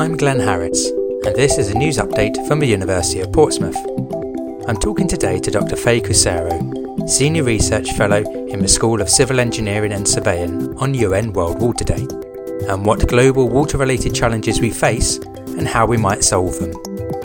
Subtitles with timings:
[0.00, 0.90] I'm Glenn Harris,
[1.24, 3.76] and this is a news update from the University of Portsmouth.
[4.68, 5.74] I'm talking today to Dr.
[5.74, 11.32] Fay Couceiro, Senior Research Fellow in the School of Civil Engineering and Surveying on UN
[11.32, 12.06] World Water Day,
[12.68, 16.70] and what global water related challenges we face and how we might solve them.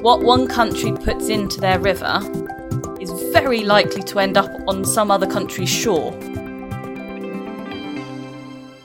[0.00, 2.20] What one country puts into their river
[3.02, 6.10] is very likely to end up on some other country's shore.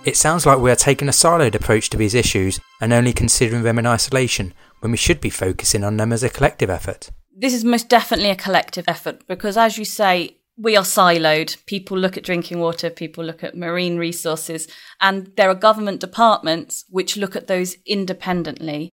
[0.07, 3.63] It sounds like we are taking a siloed approach to these issues and only considering
[3.63, 7.11] them in isolation when we should be focusing on them as a collective effort.
[7.35, 11.57] This is most definitely a collective effort because, as you say, we are siloed.
[11.65, 14.69] People look at drinking water, people look at marine resources,
[15.01, 18.89] and there are government departments which look at those independently.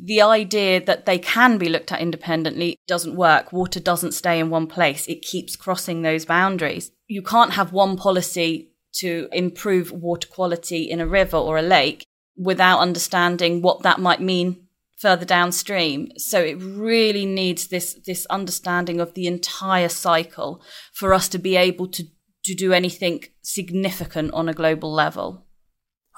[0.00, 3.52] The idea that they can be looked at independently doesn't work.
[3.52, 6.92] Water doesn't stay in one place, it keeps crossing those boundaries.
[7.08, 12.06] You can't have one policy to improve water quality in a river or a lake
[12.36, 14.66] without understanding what that might mean
[14.98, 16.10] further downstream.
[16.16, 21.56] So it really needs this this understanding of the entire cycle for us to be
[21.56, 22.04] able to,
[22.44, 25.46] to do anything significant on a global level.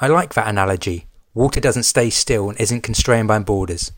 [0.00, 1.06] I like that analogy.
[1.34, 3.92] Water doesn't stay still and isn't constrained by borders.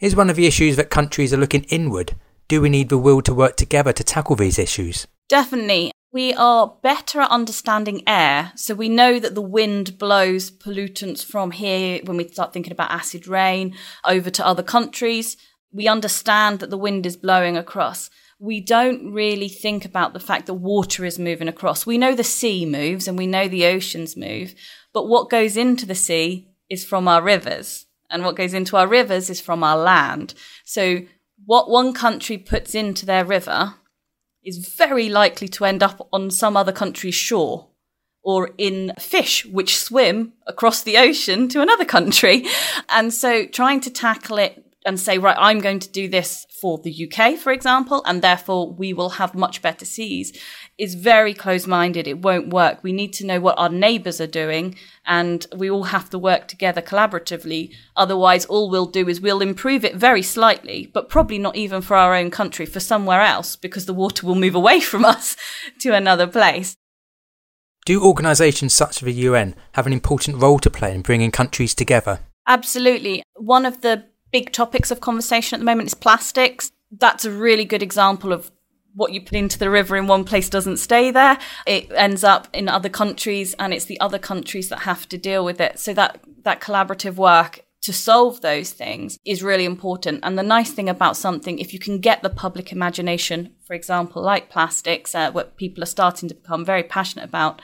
[0.00, 2.14] Is one of the issues that countries are looking inward?
[2.48, 5.06] Do we need the will to work together to tackle these issues?
[5.28, 8.52] Definitely we are better at understanding air.
[8.54, 12.92] So we know that the wind blows pollutants from here when we start thinking about
[12.92, 15.36] acid rain over to other countries.
[15.72, 18.10] We understand that the wind is blowing across.
[18.38, 21.84] We don't really think about the fact that water is moving across.
[21.84, 24.54] We know the sea moves and we know the oceans move,
[24.92, 27.86] but what goes into the sea is from our rivers.
[28.08, 30.34] And what goes into our rivers is from our land.
[30.64, 31.00] So
[31.44, 33.74] what one country puts into their river
[34.44, 37.68] is very likely to end up on some other country's shore
[38.22, 42.46] or in fish which swim across the ocean to another country.
[42.88, 46.78] And so trying to tackle it and say, right, I'm going to do this for
[46.78, 50.38] the UK, for example, and therefore we will have much better seas,
[50.76, 52.06] is very close minded.
[52.06, 52.82] It won't work.
[52.82, 54.76] We need to know what our neighbours are doing,
[55.06, 57.72] and we all have to work together collaboratively.
[57.96, 61.96] Otherwise, all we'll do is we'll improve it very slightly, but probably not even for
[61.96, 65.36] our own country, for somewhere else, because the water will move away from us
[65.80, 66.76] to another place.
[67.86, 71.74] Do organisations such as the UN have an important role to play in bringing countries
[71.74, 72.20] together?
[72.46, 73.22] Absolutely.
[73.36, 76.72] One of the big topics of conversation at the moment is plastics.
[76.90, 78.50] That's a really good example of
[78.92, 81.38] what you put into the river in one place doesn't stay there.
[81.68, 85.44] It ends up in other countries and it's the other countries that have to deal
[85.44, 85.78] with it.
[85.78, 90.18] So that, that collaborative work to solve those things is really important.
[90.24, 94.20] And the nice thing about something, if you can get the public imagination, for example,
[94.20, 97.62] like plastics, uh, what people are starting to become very passionate about,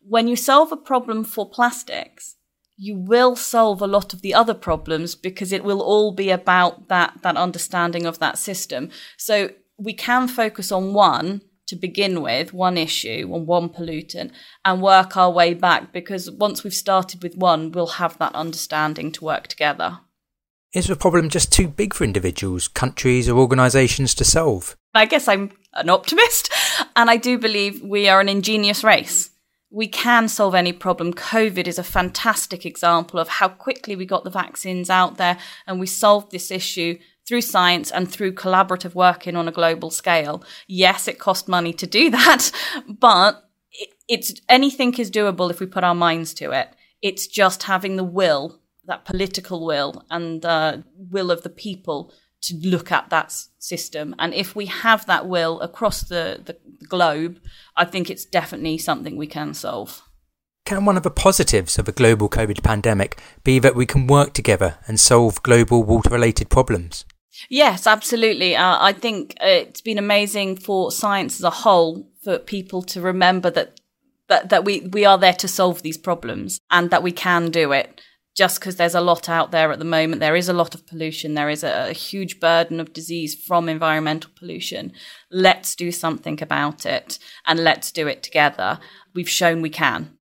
[0.00, 2.36] when you solve a problem for plastics,
[2.82, 6.88] you will solve a lot of the other problems because it will all be about
[6.88, 8.90] that that understanding of that system.
[9.16, 14.32] So we can focus on one to begin with, one issue on one pollutant,
[14.64, 19.12] and work our way back because once we've started with one, we'll have that understanding
[19.12, 20.00] to work together.
[20.74, 24.74] Is the problem just too big for individuals, countries, or organisations to solve?
[24.92, 26.52] I guess I'm an optimist,
[26.96, 29.31] and I do believe we are an ingenious race
[29.72, 31.14] we can solve any problem.
[31.14, 35.80] COVID is a fantastic example of how quickly we got the vaccines out there and
[35.80, 40.44] we solved this issue through science and through collaborative working on a global scale.
[40.66, 42.50] Yes, it cost money to do that,
[42.88, 43.48] but
[44.08, 46.68] it's anything is doable if we put our minds to it.
[47.00, 52.56] It's just having the will, that political will and uh, will of the people to
[52.62, 54.14] look at that system.
[54.18, 57.40] And if we have that will across the, the globe,
[57.76, 60.02] I think it's definitely something we can solve.
[60.64, 64.32] Can one of the positives of a global COVID pandemic be that we can work
[64.32, 67.04] together and solve global water related problems?
[67.48, 68.54] Yes, absolutely.
[68.54, 73.50] Uh, I think it's been amazing for science as a whole for people to remember
[73.50, 73.80] that,
[74.28, 77.72] that, that we, we are there to solve these problems and that we can do
[77.72, 78.00] it
[78.34, 80.20] just because there's a lot out there at the moment.
[80.20, 81.34] There is a lot of pollution.
[81.34, 84.92] There is a, a, huge burden of disease from environmental pollution.
[85.30, 88.78] Let's do something about it and let's do it together.
[89.14, 90.16] We've shown we can.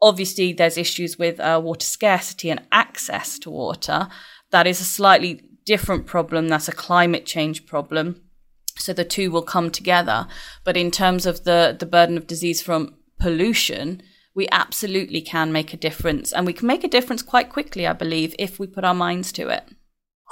[0.00, 4.08] Obviously, there's issues with uh, water scarcity and access to water.
[4.50, 6.48] That is a slightly different problem.
[6.48, 8.22] That's a climate change problem.
[8.76, 10.26] So the two will come together.
[10.64, 14.02] But in terms of the, the burden of disease from pollution,
[14.40, 16.32] we absolutely can make a difference.
[16.32, 19.32] And we can make a difference quite quickly, I believe, if we put our minds
[19.32, 19.64] to it.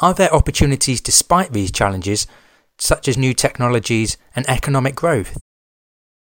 [0.00, 2.26] Are there opportunities despite these challenges,
[2.78, 5.37] such as new technologies and economic growth?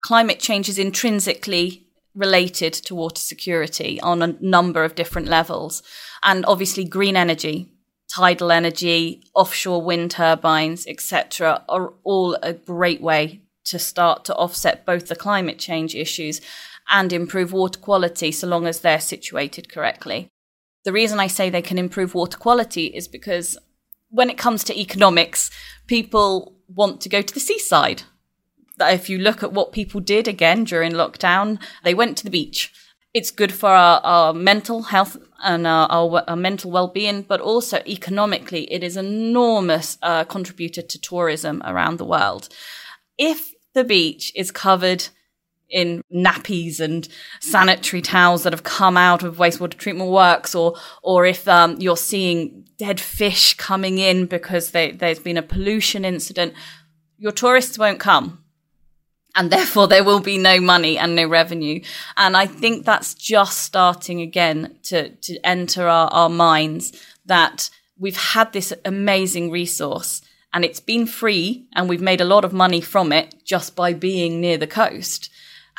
[0.04, 1.86] Climate change is intrinsically
[2.16, 5.84] related to water security on a number of different levels.
[6.24, 7.72] And obviously, green energy,
[8.10, 14.88] tidal energy, offshore wind turbines, etc., are all a great way to start to offset
[14.88, 16.42] both the climate change issues
[16.90, 20.30] and improve water quality so long as they're situated correctly.
[20.86, 23.58] The reason I say they can improve water quality is because
[24.10, 25.52] when it comes to economics,
[25.88, 28.04] people want to go to the seaside.
[28.80, 32.72] If you look at what people did again during lockdown, they went to the beach.
[33.14, 37.82] It's good for our, our mental health and our, our, our mental well-being, but also
[37.88, 42.50] economically, it is an enormous uh, contributor to tourism around the world.
[43.18, 45.10] If the beach is covered
[45.70, 47.08] in nappies and
[47.42, 51.98] sanitary towels that have come out of wastewater treatment works, or or if um, you're
[51.98, 56.54] seeing dead fish coming in because they, there's been a pollution incident,
[57.18, 58.44] your tourists won't come.
[59.36, 61.82] And therefore, there will be no money and no revenue.
[62.18, 68.18] And I think that's just starting again to, to enter our, our minds that we've
[68.18, 70.22] had this amazing resource
[70.54, 73.94] and it's been free and we've made a lot of money from it just by
[73.94, 75.30] being near the coast.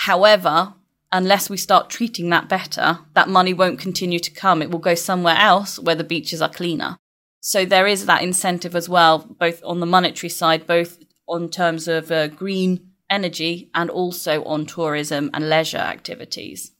[0.05, 0.73] However,
[1.13, 4.63] unless we start treating that better, that money won't continue to come.
[4.63, 6.97] It will go somewhere else where the beaches are cleaner.
[7.41, 10.99] So there is that incentive as well, both on the monetary side, both
[11.29, 16.73] on terms of uh, green energy and also on tourism and leisure activities.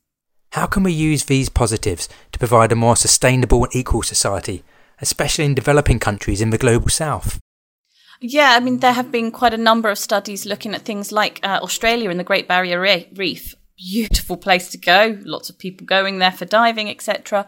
[0.53, 4.65] How can we use these positives to provide a more sustainable and equal society,
[4.99, 7.39] especially in developing countries in the global south?
[8.21, 11.41] Yeah, I mean, there have been quite a number of studies looking at things like
[11.43, 13.55] uh, Australia and the Great Barrier Reef.
[13.79, 15.19] Beautiful place to go.
[15.23, 17.47] Lots of people going there for diving, etc.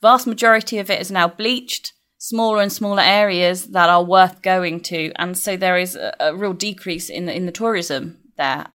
[0.00, 1.92] Vast majority of it is now bleached.
[2.16, 6.34] Smaller and smaller areas that are worth going to, and so there is a, a
[6.34, 8.68] real decrease in the in the tourism there.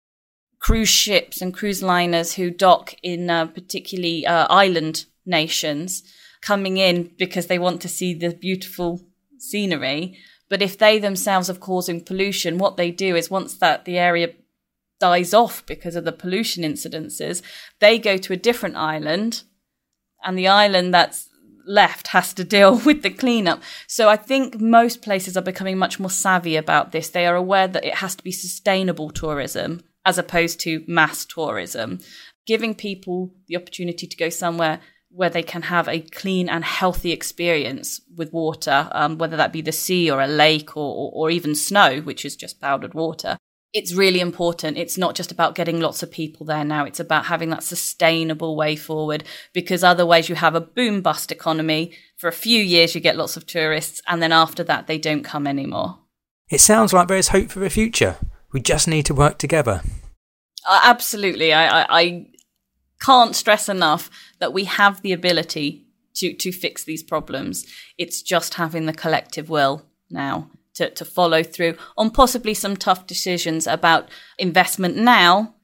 [0.58, 6.02] Cruise ships and cruise liners who dock in uh, particularly uh, island nations
[6.40, 9.00] coming in because they want to see the beautiful
[9.38, 13.98] scenery but if they themselves are causing pollution, what they do is once that the
[13.98, 14.32] area
[14.98, 17.43] dies off because of the pollution incidences,
[17.81, 19.43] they go to a different island
[20.25, 21.28] and the island that's
[21.66, 23.62] left has to deal with the cleanup.
[23.87, 27.10] So I think most places are becoming much more savvy about this.
[27.10, 31.99] They are aware that it has to be sustainable tourism as opposed to mass tourism,
[32.46, 37.12] giving people the opportunity to go somewhere where they can have a clean and healthy
[37.12, 41.30] experience with water, um, whether that be the sea or a lake or, or, or
[41.30, 43.38] even snow, which is just powdered water.
[43.72, 44.78] It's really important.
[44.78, 46.84] It's not just about getting lots of people there now.
[46.84, 51.92] It's about having that sustainable way forward because otherwise you have a boom bust economy.
[52.16, 55.22] For a few years, you get lots of tourists, and then after that, they don't
[55.22, 55.98] come anymore.
[56.48, 58.16] It sounds like there is hope for the future.
[58.52, 59.82] We just need to work together.
[60.66, 61.52] Uh, absolutely.
[61.52, 62.26] I, I, I
[63.00, 67.66] can't stress enough that we have the ability to, to fix these problems.
[67.98, 73.06] It's just having the collective will now to, to follow through on possibly some tough
[73.06, 74.08] decisions about
[74.38, 75.54] investment now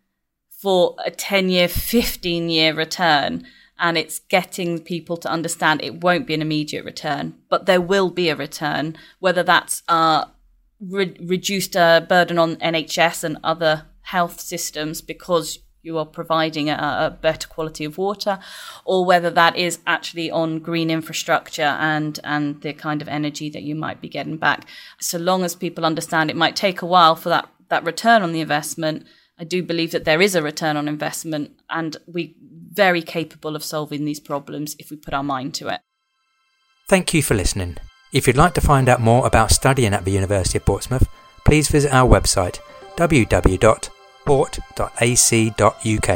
[0.50, 3.46] for a 10 year, 15 year return.
[3.78, 8.10] And it's getting people to understand it won't be an immediate return, but there will
[8.10, 10.26] be a return, whether that's uh,
[10.80, 16.74] re- reduced uh, burden on NHS and other health systems because you are providing a,
[16.74, 18.38] a, better quality of water,
[18.84, 23.62] or whether that is actually on green infrastructure and and the kind of energy that
[23.62, 24.66] you might be getting back.
[25.00, 28.32] So long as people understand it might take a while for that that return on
[28.32, 29.06] the investment,
[29.38, 32.36] I do believe that there is a return on investment, and we
[32.70, 35.80] very capable of solving these problems if we put our mind to it.
[36.88, 37.76] Thank you for listening.
[38.12, 41.08] If you'd like to find out more about studying at the University of Portsmouth,
[41.44, 42.60] please visit our website
[42.96, 46.08] www port.ac.uk.